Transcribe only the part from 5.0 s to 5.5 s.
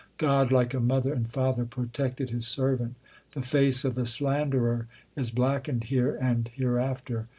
is